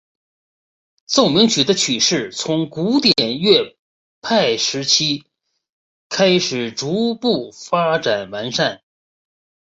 [1.05, 3.77] 奏鸣曲的曲式从古典乐
[4.19, 5.27] 派时期
[6.09, 8.81] 开始逐步发展完善。